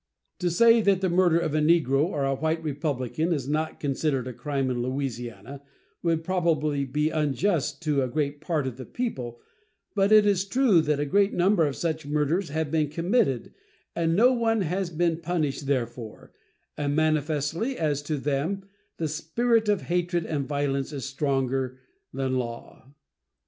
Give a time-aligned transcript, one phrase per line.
[0.39, 4.27] To say that the murder of a negro or a white Republican is not considered
[4.27, 5.61] a crime in Louisiana
[6.01, 9.39] would probably be unjust to a great part of the people,
[9.93, 13.53] but it is true that a great number of such murders have been committed
[13.95, 16.33] and no one has been punished therefor;
[16.75, 18.63] and manifestly, as to them,
[18.97, 21.77] the spirit of hatred and violence is stronger
[22.11, 22.91] than law.